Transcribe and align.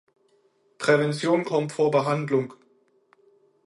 Prävention 0.79 1.43
kommt 1.43 1.73
vor 1.73 1.91
Behandlung. 1.91 2.55